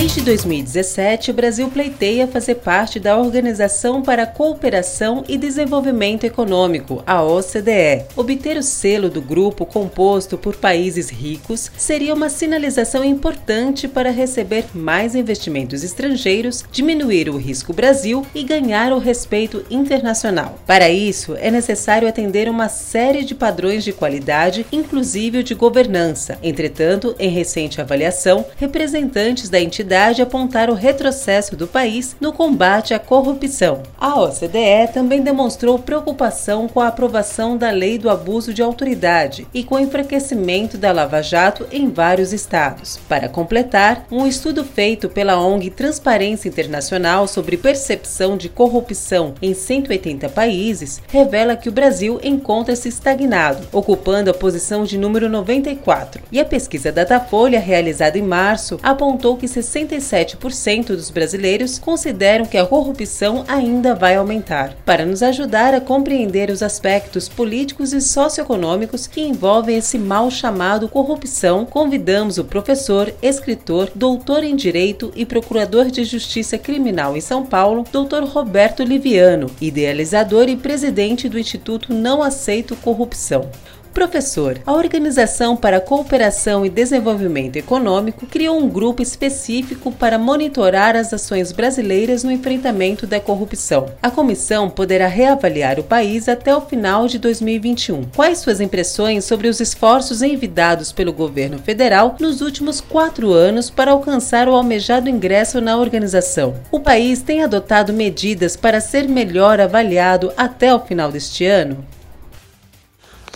Desde 0.00 0.20
2017, 0.20 1.32
o 1.32 1.34
Brasil 1.34 1.68
pleiteia 1.70 2.28
fazer 2.28 2.54
parte 2.54 3.00
da 3.00 3.18
Organização 3.18 4.00
para 4.00 4.22
a 4.22 4.26
Cooperação 4.28 5.24
e 5.26 5.36
Desenvolvimento 5.36 6.22
Econômico, 6.22 7.02
a 7.04 7.20
OCDE. 7.20 8.04
Obter 8.14 8.56
o 8.56 8.62
selo 8.62 9.10
do 9.10 9.20
grupo 9.20 9.66
composto 9.66 10.38
por 10.38 10.54
países 10.54 11.10
ricos 11.10 11.68
seria 11.76 12.14
uma 12.14 12.28
sinalização 12.28 13.02
importante 13.02 13.88
para 13.88 14.12
receber 14.12 14.66
mais 14.72 15.16
investimentos 15.16 15.82
estrangeiros, 15.82 16.64
diminuir 16.70 17.28
o 17.28 17.36
risco 17.36 17.72
Brasil 17.72 18.24
e 18.32 18.44
ganhar 18.44 18.92
o 18.92 18.98
respeito 18.98 19.64
internacional. 19.68 20.60
Para 20.64 20.88
isso, 20.88 21.34
é 21.40 21.50
necessário 21.50 22.06
atender 22.06 22.48
uma 22.48 22.68
série 22.68 23.24
de 23.24 23.34
padrões 23.34 23.82
de 23.82 23.92
qualidade, 23.92 24.64
inclusive 24.70 25.38
o 25.38 25.44
de 25.44 25.56
governança. 25.56 26.38
Entretanto, 26.40 27.16
em 27.18 27.30
recente 27.30 27.80
avaliação, 27.80 28.46
representantes 28.56 29.48
da 29.48 29.58
entidade 29.60 29.87
entidade 29.88 30.20
apontar 30.20 30.68
o 30.68 30.74
retrocesso 30.74 31.56
do 31.56 31.66
país 31.66 32.14
no 32.20 32.30
combate 32.30 32.92
à 32.92 32.98
corrupção. 32.98 33.82
A 33.98 34.20
OCDE 34.20 34.92
também 34.92 35.22
demonstrou 35.22 35.78
preocupação 35.78 36.68
com 36.68 36.78
a 36.78 36.88
aprovação 36.88 37.56
da 37.56 37.70
lei 37.70 37.96
do 37.96 38.10
abuso 38.10 38.52
de 38.52 38.60
autoridade 38.60 39.46
e 39.54 39.64
com 39.64 39.76
o 39.76 39.80
enfraquecimento 39.80 40.76
da 40.76 40.92
Lava 40.92 41.22
Jato 41.22 41.66
em 41.72 41.88
vários 41.88 42.34
estados. 42.34 42.98
Para 43.08 43.30
completar, 43.30 44.04
um 44.10 44.26
estudo 44.26 44.62
feito 44.62 45.08
pela 45.08 45.40
ONG 45.40 45.70
Transparência 45.70 46.50
Internacional 46.50 47.26
sobre 47.26 47.56
percepção 47.56 48.36
de 48.36 48.50
corrupção 48.50 49.32
em 49.40 49.54
180 49.54 50.28
países 50.28 51.00
revela 51.08 51.56
que 51.56 51.70
o 51.70 51.72
Brasil 51.72 52.20
encontra-se 52.22 52.90
estagnado, 52.90 53.66
ocupando 53.72 54.30
a 54.30 54.34
posição 54.34 54.84
de 54.84 54.98
número 54.98 55.30
94. 55.30 56.20
E 56.30 56.38
a 56.38 56.44
pesquisa 56.44 56.92
Datafolha, 56.92 57.58
realizada 57.58 58.18
em 58.18 58.22
março, 58.22 58.78
apontou 58.82 59.38
que 59.38 59.48
67% 59.68 60.88
dos 60.88 61.10
brasileiros 61.10 61.78
consideram 61.78 62.44
que 62.44 62.56
a 62.56 62.66
corrupção 62.66 63.44
ainda 63.46 63.94
vai 63.94 64.16
aumentar. 64.16 64.74
Para 64.84 65.04
nos 65.04 65.22
ajudar 65.22 65.74
a 65.74 65.80
compreender 65.80 66.50
os 66.50 66.62
aspectos 66.62 67.28
políticos 67.28 67.92
e 67.92 68.00
socioeconômicos 68.00 69.06
que 69.06 69.20
envolvem 69.20 69.76
esse 69.76 69.98
mal 69.98 70.30
chamado 70.30 70.88
corrupção, 70.88 71.64
convidamos 71.64 72.38
o 72.38 72.44
professor, 72.44 73.12
escritor, 73.22 73.90
doutor 73.94 74.42
em 74.42 74.56
Direito 74.56 75.12
e 75.14 75.26
procurador 75.26 75.86
de 75.86 76.04
Justiça 76.04 76.56
Criminal 76.58 77.16
em 77.16 77.20
São 77.20 77.44
Paulo, 77.44 77.84
Dr. 77.84 78.24
Roberto 78.24 78.82
Liviano, 78.82 79.50
idealizador 79.60 80.48
e 80.48 80.56
presidente 80.56 81.28
do 81.28 81.38
Instituto 81.38 81.92
Não 81.92 82.22
Aceito 82.22 82.76
Corrupção. 82.76 83.50
Professor, 83.98 84.60
a 84.64 84.72
Organização 84.74 85.56
para 85.56 85.78
a 85.78 85.80
Cooperação 85.80 86.64
e 86.64 86.70
Desenvolvimento 86.70 87.56
Econômico 87.56 88.26
criou 88.26 88.56
um 88.56 88.68
grupo 88.68 89.02
específico 89.02 89.90
para 89.90 90.16
monitorar 90.16 90.94
as 90.94 91.12
ações 91.12 91.50
brasileiras 91.50 92.22
no 92.22 92.30
enfrentamento 92.30 93.08
da 93.08 93.18
corrupção. 93.18 93.86
A 94.00 94.08
comissão 94.08 94.70
poderá 94.70 95.08
reavaliar 95.08 95.80
o 95.80 95.82
país 95.82 96.28
até 96.28 96.54
o 96.54 96.60
final 96.60 97.08
de 97.08 97.18
2021. 97.18 98.04
Quais 98.14 98.38
suas 98.38 98.60
impressões 98.60 99.24
sobre 99.24 99.48
os 99.48 99.58
esforços 99.58 100.22
envidados 100.22 100.92
pelo 100.92 101.12
governo 101.12 101.58
federal 101.58 102.14
nos 102.20 102.40
últimos 102.40 102.80
quatro 102.80 103.32
anos 103.32 103.68
para 103.68 103.90
alcançar 103.90 104.48
o 104.48 104.54
almejado 104.54 105.10
ingresso 105.10 105.60
na 105.60 105.76
organização? 105.76 106.54
O 106.70 106.78
país 106.78 107.20
tem 107.20 107.42
adotado 107.42 107.92
medidas 107.92 108.54
para 108.54 108.80
ser 108.80 109.08
melhor 109.08 109.60
avaliado 109.60 110.32
até 110.36 110.72
o 110.72 110.78
final 110.78 111.10
deste 111.10 111.44
ano? 111.44 111.84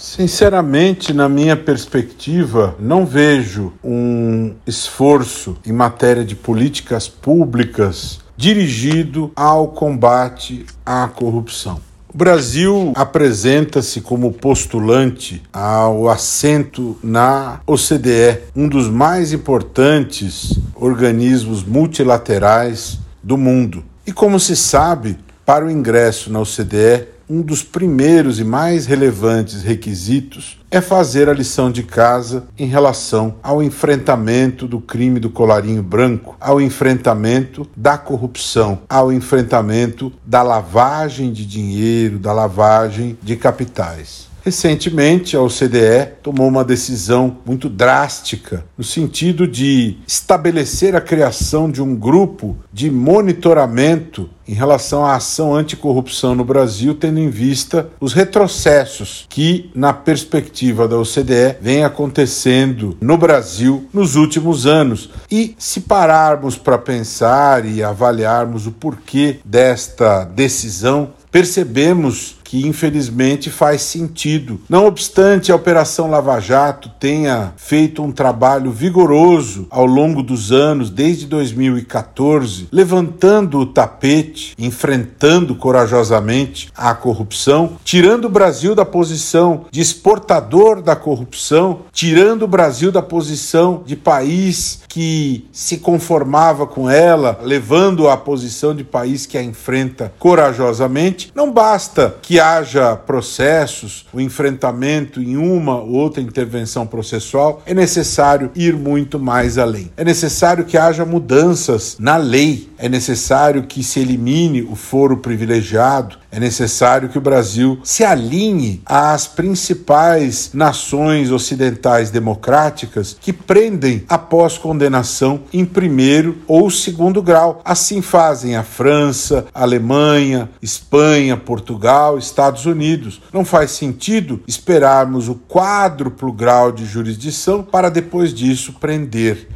Sinceramente, 0.03 1.13
na 1.15 1.29
minha 1.29 1.57
perspectiva, 1.57 2.75
não 2.81 3.07
vejo 3.07 3.73
um 3.85 4.53
esforço 4.67 5.57
em 5.65 5.71
matéria 5.71 6.25
de 6.25 6.35
políticas 6.35 7.07
públicas 7.07 8.19
dirigido 8.37 9.31
ao 9.37 9.69
combate 9.69 10.67
à 10.85 11.07
corrupção. 11.07 11.81
O 12.13 12.19
Brasil 12.19 12.93
apresenta-se 12.97 14.01
como 14.01 14.33
postulante 14.33 15.41
ao 15.53 16.09
assento 16.09 16.99
na 17.01 17.61
OCDE, 17.65 18.41
um 18.57 18.69
dos 18.69 18.89
mais 18.89 19.33
importantes 19.33 20.59
organismos 20.75 21.63
multilaterais 21.63 22.99
do 23.23 23.39
mundo. 23.39 23.85
E 24.05 24.11
como 24.11 24.41
se 24.41 24.57
sabe, 24.57 25.17
para 25.47 25.65
o 25.65 25.71
ingresso 25.71 26.31
na 26.31 26.41
OCDE, 26.41 27.07
um 27.33 27.41
dos 27.41 27.63
primeiros 27.63 28.39
e 28.39 28.45
mais 28.45 28.85
relevantes 28.85 29.63
requisitos 29.63 30.59
é 30.71 30.83
fazer 30.83 31.31
a 31.31 31.33
lição 31.33 31.73
de 31.73 31.83
casa 31.83 32.45
em 32.59 32.67
relação 32.67 33.37
ao 33.43 33.63
enfrentamento 33.63 34.69
do 34.69 34.79
crime 34.79 35.19
do 35.19 35.31
colarinho 35.31 35.83
branco, 35.83 36.37
ao 36.39 36.61
enfrentamento 36.61 37.67
da 37.75 37.97
corrupção, 37.97 38.81
ao 38.87 39.11
enfrentamento 39.11 40.13
da 40.27 40.43
lavagem 40.43 41.33
de 41.33 41.47
dinheiro, 41.47 42.19
da 42.19 42.35
lavagem 42.35 43.17
de 43.23 43.35
capitais. 43.35 44.32
Recentemente, 44.45 45.37
a 45.37 45.41
OCDE 45.41 46.15
tomou 46.21 46.49
uma 46.49 46.65
decisão 46.65 47.39
muito 47.47 47.69
drástica 47.69 48.65
no 48.77 48.83
sentido 48.83 49.47
de 49.47 49.99
estabelecer 50.07 50.97
a 50.97 51.01
criação 51.01 51.71
de 51.71 51.81
um 51.81 51.95
grupo 51.95 52.57
de 52.73 52.91
monitoramento 52.91 54.29
em 54.47 54.53
relação 54.53 55.07
à 55.07 55.15
ação 55.15 55.55
anticorrupção 55.55 56.35
no 56.35 56.45
Brasil, 56.45 56.93
tendo 56.95 57.21
em 57.21 57.31
vista 57.31 57.89
os 58.01 58.13
retrocessos 58.13 59.27
que, 59.29 59.71
na 59.75 59.93
perspectiva 59.93 60.89
da 60.89 60.99
OCDE, 60.99 61.57
vem 61.61 61.85
acontecendo 61.85 62.97
no 63.01 63.17
Brasil 63.17 63.89
nos 63.95 64.17
últimos 64.17 64.67
anos. 64.67 65.09
E 65.31 65.55
se 65.57 65.83
pararmos 65.83 66.57
para 66.57 66.77
pensar 66.79 67.65
e 67.65 67.81
avaliarmos 67.81 68.67
o 68.67 68.73
porquê 68.73 69.39
desta 69.45 70.25
decisão, 70.25 71.11
percebemos 71.31 72.37
que 72.53 72.67
infelizmente 72.67 73.49
faz 73.49 73.81
sentido. 73.81 74.61
Não 74.69 74.85
obstante 74.85 75.51
a 75.51 75.57
Operação 75.57 76.11
Lava 76.11 76.39
Jato 76.39 76.91
tenha 77.01 77.55
feito 77.57 78.03
um 78.03 78.13
trabalho 78.13 78.71
vigoroso 78.71 79.67
ao 79.71 79.87
longo 79.87 80.23
dos 80.23 80.53
anos, 80.53 80.91
desde 80.91 81.25
2014, 81.25 82.69
levantando 82.71 83.59
o 83.59 83.65
tapete, 83.65 84.55
enfrentando 84.59 85.55
corajosamente 85.55 86.71
a 86.77 86.95
corrupção, 86.95 87.79
tirando 87.83 88.27
o 88.27 88.31
Brasil 88.31 88.75
da 88.75 88.85
posição 88.85 89.65
de 89.71 89.81
exportador 89.81 90.83
da 90.83 90.95
corrupção, 90.95 91.87
tirando 91.91 92.43
o 92.43 92.49
Brasil 92.49 92.93
da 92.93 93.01
posição 93.01 93.83
de 93.87 93.97
país 93.97 94.83
que 94.89 95.49
se 95.51 95.79
conformava 95.79 96.67
com 96.67 96.91
ela, 96.91 97.41
levando 97.43 98.11
a 98.11 98.17
posição 98.19 98.75
de 98.75 98.85
país 98.85 99.25
que 99.25 99.39
a 99.39 99.43
enfrenta 99.43 100.13
corajosamente, 100.19 101.33
não 101.35 101.51
basta 101.51 102.15
que 102.21 102.42
haja 102.43 102.95
processos, 102.97 104.07
o 104.13 104.21
enfrentamento 104.21 105.23
em 105.23 105.37
uma 105.37 105.81
ou 105.81 105.93
outra 105.93 106.23
intervenção 106.23 106.87
processual, 106.87 107.63
é 107.65 107.73
necessário 107.73 108.51
ir 108.55 108.77
muito 108.77 109.19
mais 109.19 109.57
além. 109.57 109.91
É 109.97 110.05
necessário 110.05 110.65
que 110.65 110.77
haja 110.77 111.05
mudanças 111.05 111.97
na 111.99 112.17
lei, 112.17 112.69
é 112.77 112.89
necessário 112.89 113.63
que 113.63 113.83
se 113.83 114.01
elimine 114.01 114.63
o 114.63 114.75
foro 114.75 115.17
privilegiado, 115.17 116.19
é 116.33 116.41
necessário 116.41 117.11
que 117.11 117.19
o 117.19 117.21
Brasil 117.21 117.79
se 117.85 118.03
alinhe 118.03 118.81
às 118.87 119.27
principais 119.27 120.51
nações 120.55 121.31
ocidentais 121.31 122.11
democráticas 122.11 123.15
que 123.21 123.35
prendem 123.35 124.03
após 124.09 124.57
condenação 124.57 125.43
em 125.53 125.65
primeiro 125.65 126.39
ou 126.49 126.71
segundo 126.71 127.21
grau. 127.21 127.61
Assim 127.65 128.01
fazem 128.01 128.57
a 128.57 128.63
França, 128.63 129.47
a 129.55 129.63
Alemanha, 129.63 130.49
Espanha, 130.63 131.37
Portugal, 131.37 132.17
Estados 132.33 132.67
Unidos. 132.67 133.21
Não 133.33 133.45
faz 133.45 133.71
sentido 133.73 134.43
esperarmos 134.49 135.29
o 135.29 135.35
quádruplo 135.35 136.33
grau 136.33 136.73
de 136.73 136.85
jurisdição 136.85 137.63
para 137.63 137.89
depois 137.89 138.35
disso 138.35 138.75
prender. 138.81 139.49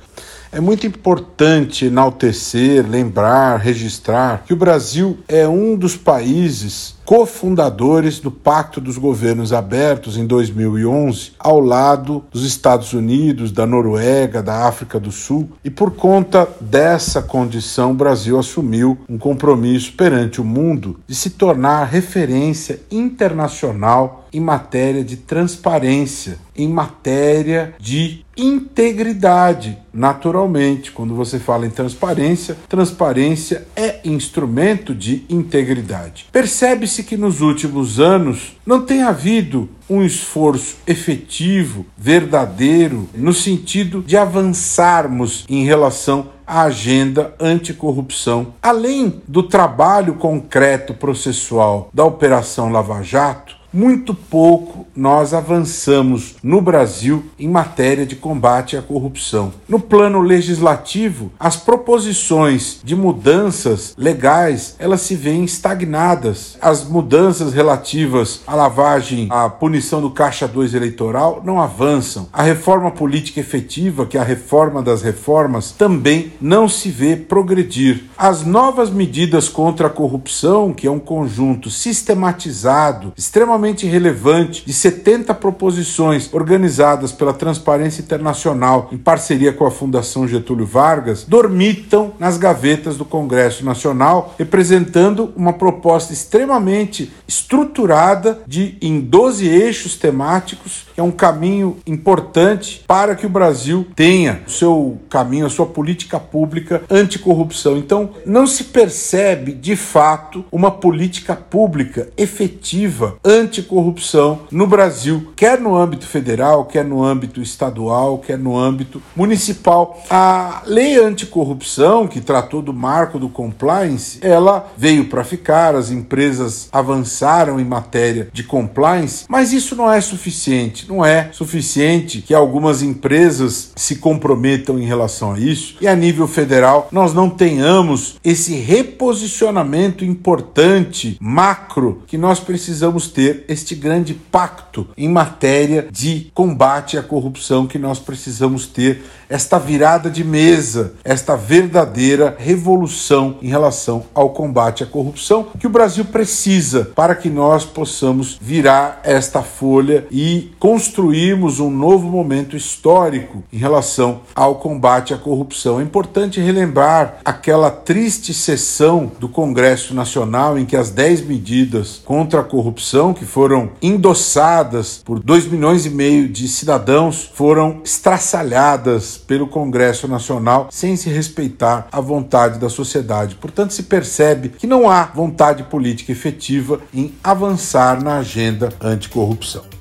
É 0.53 0.61
muito 0.61 0.87
importante 0.87 1.87
enaltecer, 1.87 2.87
lembrar, 2.89 3.59
registrar 3.59 4.45
que 4.47 4.53
o 4.53 4.57
Brasil 4.57 5.19
é 5.27 5.47
um 5.49 5.75
dos 5.77 5.97
países 5.97 6.96
cofundadores 7.07 8.19
do 8.19 8.33
Pacto 8.33 8.81
dos 8.81 8.99
Governos 8.99 9.53
Abertos 9.53 10.17
em 10.17 10.27
2011, 10.27 11.33
ao 11.39 11.61
lado 11.61 12.25
dos 12.33 12.45
Estados 12.45 12.93
Unidos, 12.93 13.53
da 13.53 13.65
Noruega, 13.65 14.43
da 14.43 14.67
África 14.67 14.99
do 14.99 15.13
Sul, 15.13 15.49
e 15.65 15.71
por 15.71 15.93
conta 15.93 16.49
dessa 16.61 17.23
condição, 17.23 17.93
o 17.93 17.95
Brasil 17.95 18.37
assumiu 18.37 18.99
um 19.09 19.17
compromisso 19.17 19.93
perante 19.93 20.41
o 20.41 20.45
mundo 20.45 20.99
de 21.07 21.15
se 21.15 21.31
tornar 21.31 21.85
referência 21.85 22.81
internacional 22.91 24.27
em 24.33 24.41
matéria 24.41 25.05
de 25.05 25.17
transparência, 25.17 26.39
em 26.55 26.69
matéria 26.69 27.75
de 27.79 28.25
integridade. 28.37 29.79
Naturalmente, 29.93 30.93
quando 30.93 31.15
você 31.15 31.39
fala 31.39 31.67
em 31.67 31.71
transparência, 31.71 32.57
transparência 32.69 33.67
é 33.75 33.86
instrumento 34.09 34.95
de 34.95 35.25
integridade. 35.29 36.27
Percebe-se 36.33 37.05
que 37.05 37.17
nos 37.17 37.41
últimos 37.41 37.99
anos 38.01 38.57
não 38.65 38.83
tem 38.83 39.03
havido 39.03 39.69
um 39.89 40.03
esforço 40.03 40.77
efetivo, 40.87 41.87
verdadeiro, 41.97 43.09
no 43.15 43.33
sentido 43.33 44.03
de 44.07 44.17
avançarmos 44.17 45.45
em 45.49 45.65
relação 45.65 46.31
à 46.47 46.63
agenda 46.63 47.35
anticorrupção. 47.41 48.55
Além 48.63 49.23
do 49.27 49.43
trabalho 49.43 50.15
concreto 50.15 50.95
processual 50.95 51.91
da 51.93 52.05
Operação 52.05 52.71
Lava 52.71 53.03
Jato, 53.03 53.56
muito 53.73 54.15
pouco 54.15 54.87
nós 54.97 55.35
avançamos 55.35 56.37
no 56.43 56.61
Brasil 56.61 57.27
em 57.39 57.49
matéria 57.49 58.07
de 58.07 58.17
combate 58.17 58.77
à 58.77 58.83
corrupção. 58.83 59.53
No 59.69 59.79
plano 59.79 60.21
legislativo, 60.21 61.31
as 61.39 61.57
proposições 61.57 62.81
de 62.83 62.97
mudanças 62.97 63.95
legais, 63.99 64.75
elas 64.79 65.03
se 65.03 65.15
veem 65.15 65.45
estagnadas. 65.45 66.57
As 66.61 66.85
mudanças 66.85 67.53
relativas 67.53 68.41
à 68.47 68.55
lavagem, 68.55 69.29
à 69.31 69.49
punição 69.49 70.01
do 70.01 70.11
caixa 70.11 70.49
2 70.49 70.75
eleitoral 70.75 71.43
não 71.45 71.61
avançam. 71.61 72.29
A 72.33 72.43
reforma 72.43 72.91
política 72.91 73.41
efetiva, 73.41 74.07
que 74.07 74.17
é 74.17 74.21
a 74.21 74.25
reforma 74.25 74.83
das 74.83 75.03
reformas, 75.03 75.73
também 75.73 76.33
não 76.41 76.69
se 76.69 76.89
vê 76.89 77.17
progredir. 77.17 78.05
As 78.17 78.45
novas 78.45 78.89
medidas 78.89 79.49
contra 79.49 79.89
a 79.89 79.91
corrupção, 79.91 80.73
que 80.73 80.87
é 80.87 80.91
um 80.91 80.99
conjunto 80.99 81.69
sistematizado, 81.71 83.13
extremamente 83.17 83.56
extremamente 83.57 83.87
relevante 83.87 84.65
de 84.67 84.73
70 84.73 85.35
proposições 85.35 86.33
organizadas 86.33 87.11
pela 87.11 87.33
Transparência 87.33 88.03
Internacional 88.03 88.91
em 88.93 88.99
parceria 88.99 89.53
com 89.53 89.65
a 89.65 89.71
Fundação 89.71 90.29
Getúlio 90.29 90.67
Vargas, 90.67 91.25
dormitam 91.27 92.13
nas 92.19 92.37
gavetas 92.37 92.97
do 92.97 93.05
Congresso 93.05 93.65
Nacional, 93.65 94.35
representando 94.39 95.33
uma 95.35 95.55
proposta 95.55 96.13
extremamente 96.13 97.11
estruturada 97.27 98.43
de 98.47 98.77
em 98.83 99.01
12 99.01 99.49
eixos 99.49 99.97
temáticos, 99.97 100.86
é 100.97 101.03
um 101.03 101.11
caminho 101.11 101.77
importante 101.87 102.85
para 102.87 103.15
que 103.15 103.27
o 103.27 103.31
Brasil 103.31 103.87
tenha 103.95 104.43
o 104.47 104.51
seu 104.51 104.99
caminho, 105.11 105.47
a 105.47 105.51
sua 105.51 105.67
política 105.67 106.21
pública 106.21 106.83
anticorrupção. 106.89 107.77
Então, 107.77 108.11
não 108.25 108.47
se 108.47 108.65
percebe 108.65 109.53
de 109.53 109.77
fato 109.77 110.45
uma 110.53 110.71
política 110.71 111.35
pública 111.35 112.09
efetiva 112.17 113.17
anti 113.25 113.57
anticorrupção 113.57 114.41
no 114.51 114.67
Brasil, 114.67 115.33
quer 115.35 115.61
no 115.61 115.77
âmbito 115.77 116.07
federal, 116.07 116.67
quer 116.67 116.85
no 116.85 117.03
âmbito 117.03 117.41
estadual, 117.41 118.19
quer 118.19 118.39
no 118.39 118.57
âmbito 118.57 119.03
municipal. 119.15 120.03
A 120.11 120.63
lei 120.67 120.99
anticorrupção, 120.99 122.07
que 122.07 122.21
tratou 122.21 122.61
do 122.61 122.73
marco 122.73 123.19
do 123.19 123.29
compliance, 123.29 124.19
ela 124.21 124.71
veio 124.77 125.07
para 125.07 125.25
ficar, 125.25 125.75
as 125.75 125.91
empresas 125.91 126.69
avançaram 126.71 127.59
em 127.59 127.65
matéria 127.65 128.29
de 128.33 128.43
compliance, 128.43 129.25
mas 129.29 129.53
isso 129.53 129.75
não 129.75 129.91
é 129.91 130.01
suficiente. 130.01 130.86
Não 130.89 131.05
é 131.05 131.31
suficiente 131.33 132.23
que 132.23 132.35
algumas 132.35 132.83
empresas 132.83 133.73
se 133.75 133.97
comprometam 133.97 134.79
em 134.79 134.85
relação 134.85 135.33
a 135.33 135.39
isso. 135.39 135.77
E 135.81 135.89
a 135.89 135.95
nível 135.95 136.27
federal 136.27 136.89
nós 136.91 137.13
não 137.13 137.29
tenhamos 137.29 138.17
esse 138.25 138.55
reposicionamento 138.55 140.05
importante 140.05 141.17
macro 141.21 142.03
que 142.07 142.17
nós 142.17 142.41
precisamos 142.41 143.09
ter 143.09 143.45
este 143.49 143.75
grande 143.75 144.15
pacto 144.15 144.89
em 144.97 145.09
matéria 145.09 145.89
de 145.91 146.31
combate 146.35 146.99
à 146.99 147.03
corrupção 147.03 147.67
que 147.67 147.79
nós 147.79 147.99
precisamos 147.99 148.67
ter, 148.67 149.03
esta 149.29 149.59
virada 149.59 150.11
de 150.11 150.23
mesa, 150.25 150.95
esta 151.05 151.37
verdadeira 151.37 152.37
revolução 152.39 153.37
em 153.43 153.49
relação 153.49 154.05
ao 154.15 154.31
combate 154.31 154.83
à 154.83 154.87
corrupção 154.87 155.47
que 155.59 155.67
o 155.67 155.71
Brasil 155.71 156.05
precisa 156.05 156.91
para 156.95 157.15
que 157.15 157.29
nós 157.29 157.65
possamos 157.65 158.39
virar 158.41 159.01
esta 159.03 159.43
folha 159.43 160.07
e 160.11 160.53
construirmos 160.59 161.61
um 161.61 161.71
novo 161.71 162.09
momento 162.09 162.57
histórico 162.57 163.43
em 163.53 163.57
relação 163.57 164.21
ao 164.35 164.57
combate 164.57 165.13
à 165.13 165.17
corrupção. 165.17 165.81
É 165.81 165.83
importante 165.83 166.41
relembrar 166.41 167.19
aquela 167.25 167.71
triste 167.71 168.33
sessão 168.33 169.11
do 169.19 169.29
Congresso 169.29 169.95
Nacional 169.95 170.59
em 170.59 170.65
que 170.65 170.77
as 170.77 170.91
10 170.91 171.23
medidas 171.23 172.01
contra 172.05 172.41
a 172.41 172.45
corrupção 172.45 173.13
que 173.13 173.25
foram 173.25 173.71
endossadas 173.83 175.03
por 175.05 175.21
2 175.21 175.47
milhões 175.47 175.87
e 175.87 175.91
meio 175.91 176.29
de 176.29 176.49
cidadãos 176.49 177.31
foram 177.35 177.81
estraçalhadas 177.85 179.16
pelo 179.17 179.47
Congresso 179.47 180.07
Nacional 180.09 180.69
sem 180.71 180.97
se 180.97 181.11
respeitar 181.11 181.89
a 181.91 182.01
vontade 182.01 182.59
da 182.59 182.69
sociedade. 182.69 183.35
Portanto, 183.37 183.73
se 183.73 183.85
percebe 183.85 184.51
que 184.51 184.67
não 184.67 184.91
há 184.91 185.05
vontade 185.05 185.63
política 185.65 186.13
efetiva 186.13 186.81
em 186.93 187.13
avançar 187.23 188.03
na 188.03 188.19
agenda 188.19 188.73
anticorrupção. 188.81 189.76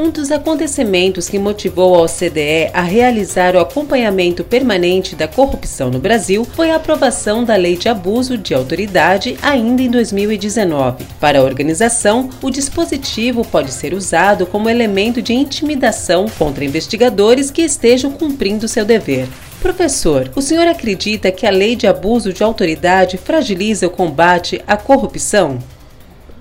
Um 0.00 0.10
dos 0.10 0.30
acontecimentos 0.30 1.28
que 1.28 1.40
motivou 1.40 1.96
a 1.96 2.02
OCDE 2.02 2.70
a 2.72 2.82
realizar 2.82 3.56
o 3.56 3.58
acompanhamento 3.58 4.44
permanente 4.44 5.16
da 5.16 5.26
corrupção 5.26 5.90
no 5.90 5.98
Brasil 5.98 6.44
foi 6.44 6.70
a 6.70 6.76
aprovação 6.76 7.42
da 7.42 7.56
Lei 7.56 7.76
de 7.76 7.88
Abuso 7.88 8.38
de 8.38 8.54
Autoridade 8.54 9.36
ainda 9.42 9.82
em 9.82 9.90
2019. 9.90 11.04
Para 11.18 11.40
a 11.40 11.42
organização, 11.42 12.30
o 12.40 12.48
dispositivo 12.48 13.44
pode 13.44 13.72
ser 13.72 13.92
usado 13.92 14.46
como 14.46 14.70
elemento 14.70 15.20
de 15.20 15.34
intimidação 15.34 16.26
contra 16.38 16.64
investigadores 16.64 17.50
que 17.50 17.62
estejam 17.62 18.12
cumprindo 18.12 18.68
seu 18.68 18.84
dever. 18.84 19.26
Professor, 19.60 20.30
o 20.36 20.40
senhor 20.40 20.68
acredita 20.68 21.32
que 21.32 21.44
a 21.44 21.50
lei 21.50 21.74
de 21.74 21.88
abuso 21.88 22.32
de 22.32 22.44
autoridade 22.44 23.18
fragiliza 23.18 23.88
o 23.88 23.90
combate 23.90 24.62
à 24.64 24.76
corrupção? 24.76 25.58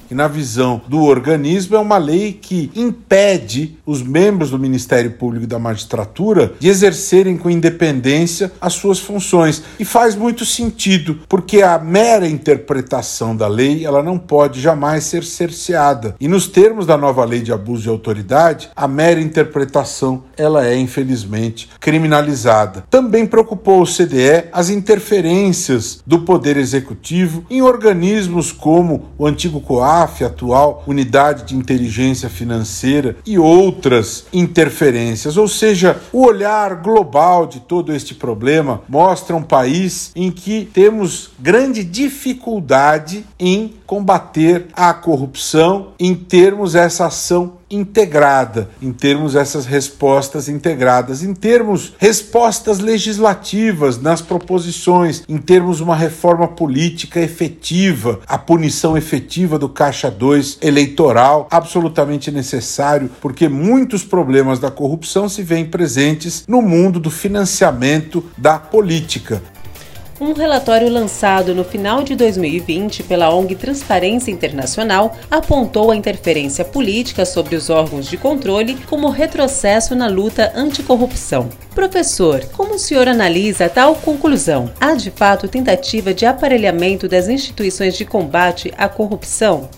Que, 0.08 0.16
na 0.16 0.28
visão 0.28 0.82
do 0.88 1.04
organismo, 1.04 1.76
é 1.76 1.80
uma 1.80 1.98
lei 1.98 2.34
que 2.34 2.72
impede 2.76 3.78
os 3.86 4.02
membros 4.02 4.52
do 4.52 4.60
Ministério 4.60 5.12
Público 5.12 5.46
e 5.46 5.48
da 5.48 5.60
magistratura 5.60 6.54
de 6.60 6.68
exercerem 6.68 7.38
com 7.38 7.50
independência 7.50 8.52
as 8.60 8.74
suas 8.74 9.00
funções. 9.00 9.64
E 9.80 9.86
faz 9.86 10.16
muito 10.16 10.46
sentido, 10.46 11.20
porque 11.28 11.62
a 11.62 11.78
mera 11.78 12.28
interpretação 12.28 13.36
da 13.36 13.48
lei 13.48 13.86
ela 13.86 14.04
não 14.04 14.18
pode 14.18 14.62
jamais 14.62 15.04
ser 15.04 15.24
cerceada. 15.24 16.16
E 16.20 16.28
nos 16.28 16.48
termos 16.48 16.86
da 16.86 16.98
nova 16.98 17.24
lei 17.26 17.42
de 17.42 17.52
abuso 17.52 17.84
de 17.84 17.90
autoridade, 17.90 18.70
a 18.76 18.88
mera 18.88 19.20
interpretação 19.20 20.24
ela 20.38 20.66
é, 20.66 20.78
infelizmente, 20.78 21.70
criminalizada. 21.80 22.84
Também 22.90 23.26
preocupou 23.26 23.82
o 23.82 23.86
CDE 23.86 24.46
as 24.52 24.70
interferências 24.70 26.02
do 26.06 26.20
Poder 26.20 26.58
Executivo 26.58 27.46
em 27.50 27.62
organismos 27.62 28.52
como 28.52 29.06
o 29.18 29.26
antigo 29.26 29.62
COAF, 29.62 29.97
COAF, 29.98 30.24
atual 30.24 30.84
Unidade 30.86 31.44
de 31.44 31.56
Inteligência 31.56 32.30
Financeira, 32.30 33.18
e 33.26 33.40
outras 33.40 34.26
interferências. 34.32 35.38
Ou 35.38 35.48
seja, 35.48 36.00
o 36.14 36.24
olhar 36.26 36.76
global 36.76 37.48
de 37.48 37.60
todo 37.62 37.92
este 37.94 38.14
problema 38.14 38.82
mostra 38.88 39.36
um 39.36 39.42
país 39.42 40.12
em 40.16 40.30
que 40.30 40.70
temos 40.72 41.32
grande 41.40 41.84
dificuldade 41.84 43.26
em 43.40 43.74
combater 43.88 44.68
a 44.74 44.94
corrupção, 44.94 45.90
em 46.00 46.14
termos 46.14 46.76
essa 46.76 47.08
ação 47.08 47.54
integrada, 47.70 48.70
em 48.82 48.92
termos 48.92 49.36
essas 49.36 49.66
respostas 49.66 50.48
integradas, 50.48 51.24
em 51.24 51.34
termos 51.34 51.94
respostas 51.98 52.80
legislativas 52.80 54.02
nas 54.02 54.22
proposições, 54.22 55.24
em 55.28 55.38
termos 55.38 55.82
uma 55.82 55.96
reforma 55.96 56.48
política 56.48 57.20
efetiva, 57.20 58.20
a 58.28 58.38
punição 58.38 58.98
efetiva 58.98 59.60
do 59.60 59.70
caixa 59.70 60.10
2 60.10 60.60
eleitoral, 60.62 61.48
absolutamente 61.52 62.32
necessário, 62.32 63.10
porque 63.22 63.50
muitos 63.50 64.04
problemas 64.04 64.60
da 64.60 64.72
corrupção 64.72 65.28
se 65.28 65.44
veem 65.44 65.66
presentes 65.66 66.46
no 66.48 66.62
mundo 66.62 67.00
do 67.00 67.12
financiamento 67.12 68.24
da 68.38 68.58
política. 68.58 69.42
Um 70.20 70.34
relatório 70.34 70.90
lançado 70.90 71.54
no 71.54 71.64
final 71.64 72.02
de 72.02 72.16
2020 72.16 73.04
pela 73.04 73.32
ONG 73.32 73.54
Transparência 73.56 74.32
Internacional 74.32 75.16
apontou 75.30 75.92
a 75.92 75.96
interferência 75.96 76.66
política 76.66 77.24
sobre 77.24 77.56
os 77.56 77.70
órgãos 77.70 78.08
de 78.08 78.18
controle 78.18 78.76
como 78.90 79.12
retrocesso 79.12 79.94
na 79.94 80.08
luta 80.08 80.52
anticorrupção. 80.56 81.50
Professor, 81.76 82.44
como 82.54 82.74
o 82.74 82.80
senhor 82.80 83.08
analisa 83.08 83.70
tal 83.70 83.94
conclusão? 83.94 84.72
Há 84.82 84.96
de 84.96 85.12
fato 85.12 85.48
tentativa 85.48 86.12
de 86.16 86.26
aparelhamento 86.26 87.08
das 87.08 87.28
instituições 87.28 87.96
de 87.96 88.04
combate 88.04 88.74
à 88.76 88.90
corrupção? 88.90 89.70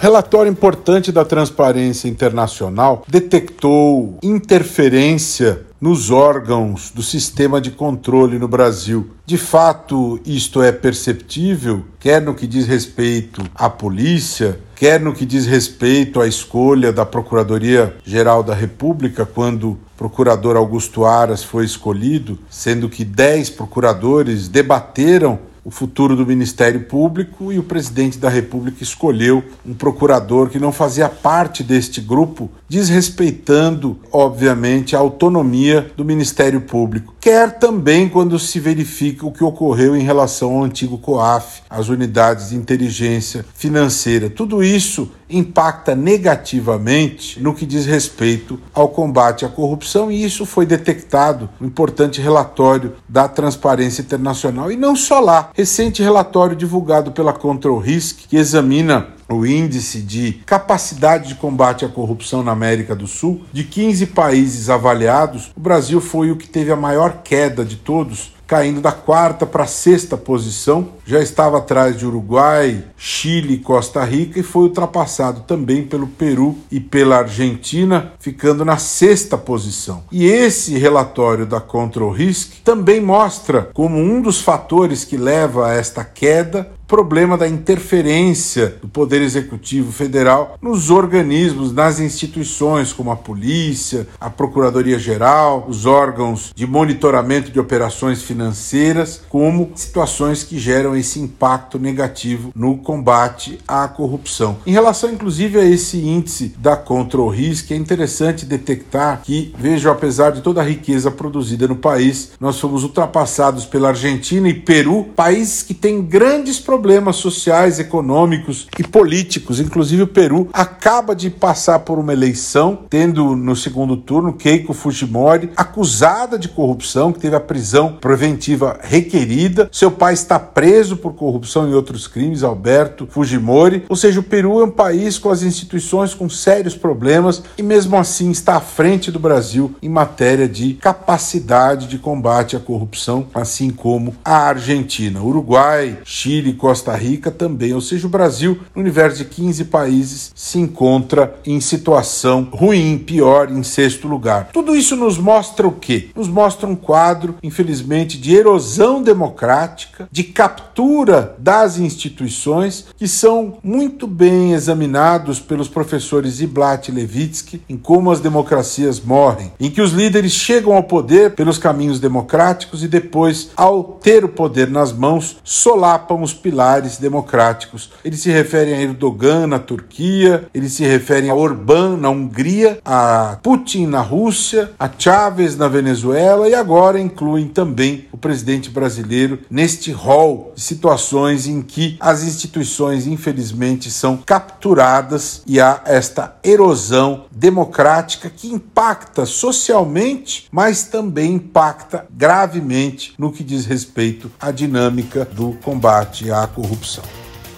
Relatório 0.00 0.48
importante 0.48 1.10
da 1.10 1.24
Transparência 1.24 2.06
Internacional 2.06 3.04
detectou 3.08 4.16
interferência 4.22 5.62
nos 5.80 6.12
órgãos 6.12 6.92
do 6.94 7.02
sistema 7.02 7.60
de 7.60 7.72
controle 7.72 8.38
no 8.38 8.46
Brasil. 8.46 9.10
De 9.26 9.36
fato, 9.36 10.20
isto 10.24 10.62
é 10.62 10.70
perceptível, 10.70 11.84
quer 11.98 12.22
no 12.22 12.32
que 12.32 12.46
diz 12.46 12.68
respeito 12.68 13.42
à 13.52 13.68
polícia, 13.68 14.60
quer 14.76 15.00
no 15.00 15.12
que 15.12 15.26
diz 15.26 15.46
respeito 15.46 16.20
à 16.20 16.28
escolha 16.28 16.92
da 16.92 17.04
Procuradoria-Geral 17.04 18.44
da 18.44 18.54
República, 18.54 19.26
quando 19.26 19.70
o 19.70 19.78
procurador 19.96 20.56
Augusto 20.56 21.04
Aras 21.04 21.42
foi 21.42 21.64
escolhido, 21.64 22.38
sendo 22.48 22.88
que 22.88 23.04
dez 23.04 23.50
procuradores 23.50 24.46
debateram 24.46 25.40
o 25.64 25.70
futuro 25.70 26.16
do 26.16 26.26
Ministério 26.26 26.80
Público 26.84 27.52
e 27.52 27.58
o 27.58 27.62
presidente 27.62 28.18
da 28.18 28.28
República 28.28 28.82
escolheu 28.82 29.42
um 29.66 29.74
procurador 29.74 30.48
que 30.48 30.58
não 30.58 30.72
fazia 30.72 31.08
parte 31.08 31.62
deste 31.62 32.00
grupo, 32.00 32.50
desrespeitando, 32.68 33.98
obviamente, 34.12 34.94
a 34.94 34.98
autonomia 34.98 35.90
do 35.96 36.04
Ministério 36.04 36.60
Público. 36.60 37.14
Quer 37.28 37.58
também 37.58 38.08
quando 38.08 38.38
se 38.38 38.58
verifica 38.58 39.26
o 39.26 39.30
que 39.30 39.44
ocorreu 39.44 39.94
em 39.94 40.02
relação 40.02 40.54
ao 40.56 40.64
antigo 40.64 40.96
COAF, 40.96 41.60
as 41.68 41.90
unidades 41.90 42.48
de 42.48 42.56
inteligência 42.56 43.44
financeira. 43.54 44.30
Tudo 44.30 44.64
isso 44.64 45.10
impacta 45.28 45.94
negativamente 45.94 47.38
no 47.38 47.52
que 47.52 47.66
diz 47.66 47.84
respeito 47.84 48.58
ao 48.72 48.88
combate 48.88 49.44
à 49.44 49.48
corrupção, 49.50 50.10
e 50.10 50.24
isso 50.24 50.46
foi 50.46 50.64
detectado 50.64 51.50
no 51.60 51.66
importante 51.66 52.18
relatório 52.18 52.94
da 53.06 53.28
Transparência 53.28 54.00
Internacional. 54.00 54.72
E 54.72 54.76
não 54.78 54.96
só 54.96 55.20
lá. 55.20 55.50
Recente 55.52 56.02
relatório 56.02 56.56
divulgado 56.56 57.12
pela 57.12 57.34
Control 57.34 57.78
Risk, 57.78 58.20
que 58.26 58.38
examina 58.38 59.17
o 59.28 59.44
índice 59.44 60.00
de 60.00 60.40
capacidade 60.46 61.28
de 61.28 61.34
combate 61.34 61.84
à 61.84 61.88
corrupção 61.88 62.42
na 62.42 62.52
América 62.52 62.96
do 62.96 63.06
Sul, 63.06 63.42
de 63.52 63.64
15 63.64 64.06
países 64.06 64.70
avaliados, 64.70 65.52
o 65.56 65.60
Brasil 65.60 66.00
foi 66.00 66.30
o 66.30 66.36
que 66.36 66.48
teve 66.48 66.72
a 66.72 66.76
maior 66.76 67.22
queda 67.22 67.64
de 67.64 67.76
todos, 67.76 68.32
caindo 68.48 68.80
da 68.80 68.92
quarta 68.92 69.44
para 69.44 69.64
a 69.64 69.66
sexta 69.66 70.16
posição. 70.16 70.88
Já 71.04 71.20
estava 71.20 71.58
atrás 71.58 71.98
de 71.98 72.06
Uruguai, 72.06 72.82
Chile 72.96 73.54
e 73.54 73.58
Costa 73.58 74.02
Rica 74.02 74.40
e 74.40 74.42
foi 74.42 74.62
ultrapassado 74.62 75.42
também 75.42 75.84
pelo 75.84 76.06
Peru 76.06 76.56
e 76.70 76.80
pela 76.80 77.18
Argentina, 77.18 78.12
ficando 78.18 78.64
na 78.64 78.78
sexta 78.78 79.36
posição. 79.36 80.02
E 80.10 80.24
esse 80.24 80.78
relatório 80.78 81.44
da 81.44 81.60
Control 81.60 82.10
Risk 82.10 82.62
também 82.64 83.02
mostra 83.02 83.68
como 83.74 83.98
um 83.98 84.22
dos 84.22 84.40
fatores 84.40 85.04
que 85.04 85.18
leva 85.18 85.68
a 85.68 85.74
esta 85.74 86.02
queda 86.02 86.77
problema 86.88 87.36
da 87.36 87.46
interferência 87.46 88.78
do 88.80 88.88
Poder 88.88 89.20
Executivo 89.20 89.92
Federal 89.92 90.56
nos 90.60 90.90
organismos, 90.90 91.70
nas 91.70 92.00
instituições 92.00 92.94
como 92.94 93.10
a 93.10 93.16
polícia, 93.16 94.08
a 94.18 94.30
Procuradoria-Geral, 94.30 95.66
os 95.68 95.84
órgãos 95.84 96.50
de 96.56 96.66
monitoramento 96.66 97.52
de 97.52 97.60
operações 97.60 98.22
financeiras, 98.22 99.20
como 99.28 99.70
situações 99.74 100.42
que 100.42 100.58
geram 100.58 100.96
esse 100.96 101.20
impacto 101.20 101.78
negativo 101.78 102.52
no 102.56 102.78
combate 102.78 103.58
à 103.68 103.86
corrupção. 103.86 104.56
Em 104.66 104.72
relação, 104.72 105.12
inclusive, 105.12 105.60
a 105.60 105.64
esse 105.64 105.98
índice 105.98 106.54
da 106.58 106.74
Control 106.74 107.28
Risk, 107.28 107.70
é 107.70 107.76
interessante 107.76 108.46
detectar 108.46 109.20
que, 109.22 109.54
vejo, 109.58 109.90
apesar 109.90 110.30
de 110.30 110.40
toda 110.40 110.62
a 110.62 110.64
riqueza 110.64 111.10
produzida 111.10 111.68
no 111.68 111.76
país, 111.76 112.30
nós 112.40 112.58
fomos 112.58 112.82
ultrapassados 112.82 113.66
pela 113.66 113.88
Argentina 113.88 114.48
e 114.48 114.54
Peru, 114.54 115.04
países 115.14 115.62
que 115.62 115.74
têm 115.74 116.00
grandes 116.00 116.58
problemas 116.58 116.77
problemas 116.78 117.16
sociais, 117.16 117.80
econômicos 117.80 118.68
e 118.78 118.84
políticos. 118.84 119.58
Inclusive, 119.58 120.02
o 120.02 120.06
Peru 120.06 120.48
acaba 120.52 121.12
de 121.12 121.28
passar 121.28 121.80
por 121.80 121.98
uma 121.98 122.12
eleição, 122.12 122.84
tendo 122.88 123.34
no 123.34 123.56
segundo 123.56 123.96
turno 123.96 124.32
Keiko 124.32 124.72
Fujimori, 124.72 125.50
acusada 125.56 126.38
de 126.38 126.48
corrupção, 126.48 127.12
que 127.12 127.18
teve 127.18 127.34
a 127.34 127.40
prisão 127.40 127.94
preventiva 128.00 128.78
requerida. 128.80 129.68
Seu 129.72 129.90
pai 129.90 130.14
está 130.14 130.38
preso 130.38 130.96
por 130.96 131.14
corrupção 131.14 131.68
e 131.68 131.74
outros 131.74 132.06
crimes, 132.06 132.44
Alberto 132.44 133.08
Fujimori. 133.10 133.82
Ou 133.88 133.96
seja, 133.96 134.20
o 134.20 134.22
Peru 134.22 134.60
é 134.60 134.64
um 134.64 134.70
país 134.70 135.18
com 135.18 135.30
as 135.30 135.42
instituições 135.42 136.14
com 136.14 136.30
sérios 136.30 136.76
problemas 136.76 137.42
e, 137.58 137.62
mesmo 137.62 137.96
assim, 137.96 138.30
está 138.30 138.54
à 138.54 138.60
frente 138.60 139.10
do 139.10 139.18
Brasil 139.18 139.74
em 139.82 139.88
matéria 139.88 140.48
de 140.48 140.74
capacidade 140.74 141.88
de 141.88 141.98
combate 141.98 142.54
à 142.54 142.60
corrupção, 142.60 143.26
assim 143.34 143.70
como 143.70 144.14
a 144.24 144.46
Argentina, 144.46 145.20
Uruguai, 145.20 145.98
Chile, 146.04 146.52
Costa 146.68 146.94
Rica 146.94 147.30
também, 147.30 147.72
ou 147.72 147.80
seja, 147.80 148.06
o 148.06 148.10
Brasil, 148.10 148.58
no 148.74 148.82
universo 148.82 149.16
de 149.16 149.24
15 149.24 149.64
países, 149.64 150.32
se 150.34 150.58
encontra 150.58 151.34
em 151.46 151.62
situação 151.62 152.46
ruim, 152.52 152.98
pior, 152.98 153.50
em 153.50 153.62
sexto 153.62 154.06
lugar. 154.06 154.50
Tudo 154.52 154.76
isso 154.76 154.94
nos 154.94 155.16
mostra 155.16 155.66
o 155.66 155.72
quê? 155.72 156.10
Nos 156.14 156.28
mostra 156.28 156.68
um 156.68 156.76
quadro, 156.76 157.36
infelizmente, 157.42 158.18
de 158.18 158.36
erosão 158.36 159.02
democrática, 159.02 160.06
de 160.12 160.24
captura 160.24 161.34
das 161.38 161.78
instituições, 161.78 162.84
que 162.98 163.08
são 163.08 163.56
muito 163.64 164.06
bem 164.06 164.52
examinados 164.52 165.40
pelos 165.40 165.68
professores 165.68 166.34
Ziblatt 166.34 166.90
e 166.90 166.94
Levitsky 166.94 167.62
em 167.66 167.78
como 167.78 168.10
as 168.10 168.20
democracias 168.20 169.00
morrem, 169.00 169.52
em 169.58 169.70
que 169.70 169.80
os 169.80 169.92
líderes 169.92 170.32
chegam 170.32 170.74
ao 170.74 170.82
poder 170.82 171.30
pelos 171.30 171.56
caminhos 171.56 171.98
democráticos 171.98 172.84
e 172.84 172.88
depois, 172.88 173.52
ao 173.56 173.82
ter 173.82 174.22
o 174.22 174.28
poder 174.28 174.68
nas 174.68 174.92
mãos, 174.92 175.38
solapam 175.42 176.20
os 176.20 176.34
pilares 176.34 176.57
pilares 176.58 176.98
democráticos. 176.98 177.90
Eles 178.04 178.20
se 178.20 178.30
referem 178.30 178.74
a 178.74 178.82
Erdogan 178.82 179.46
na 179.46 179.60
Turquia, 179.60 180.48
eles 180.52 180.72
se 180.72 180.84
referem 180.84 181.30
a 181.30 181.34
Orbán 181.34 181.96
na 181.96 182.10
Hungria, 182.10 182.80
a 182.84 183.38
Putin 183.40 183.86
na 183.86 184.00
Rússia, 184.00 184.72
a 184.76 184.90
Chávez 184.98 185.56
na 185.56 185.68
Venezuela 185.68 186.48
e 186.48 186.54
agora 186.54 186.98
incluem 186.98 187.46
também 187.46 188.07
o 188.18 188.20
presidente 188.20 188.68
brasileiro 188.68 189.38
neste 189.48 189.92
rol 189.92 190.52
de 190.54 190.60
situações 190.60 191.46
em 191.46 191.62
que 191.62 191.96
as 192.00 192.24
instituições, 192.24 193.06
infelizmente, 193.06 193.90
são 193.90 194.16
capturadas 194.16 195.42
e 195.46 195.60
há 195.60 195.80
esta 195.84 196.36
erosão 196.42 197.26
democrática 197.30 198.28
que 198.28 198.48
impacta 198.48 199.24
socialmente, 199.24 200.48
mas 200.50 200.82
também 200.82 201.34
impacta 201.34 202.06
gravemente 202.10 203.14
no 203.16 203.30
que 203.30 203.44
diz 203.44 203.64
respeito 203.64 204.30
à 204.40 204.50
dinâmica 204.50 205.24
do 205.24 205.52
combate 205.62 206.30
à 206.30 206.44
corrupção. 206.48 207.04